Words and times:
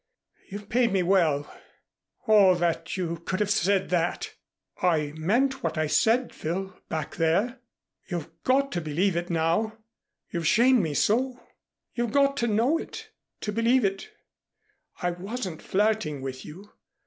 "You've 0.49 0.67
paid 0.67 0.91
me 0.91 1.03
well. 1.03 1.47
Oh, 2.27 2.55
that 2.55 2.97
you 2.97 3.17
could 3.17 3.39
have 3.39 3.51
said 3.51 3.89
that! 3.89 4.33
I 4.81 5.13
meant 5.15 5.61
what 5.61 5.77
I 5.77 5.85
said, 5.85 6.33
Phil, 6.33 6.75
back 6.89 7.17
there. 7.17 7.59
You've 8.09 8.31
got 8.43 8.71
to 8.71 8.81
believe 8.81 9.15
it 9.15 9.29
now 9.29 9.77
you've 10.31 10.47
shamed 10.47 10.81
me 10.81 10.95
so. 10.95 11.39
You've 11.93 12.13
got 12.13 12.35
to 12.37 12.47
know 12.47 12.79
it 12.79 13.11
to 13.41 13.51
believe 13.51 13.85
it. 13.85 14.09
I 15.03 15.11
wasn't 15.11 15.61
flirting 15.61 16.21
with 16.21 16.45
you. 16.45 16.71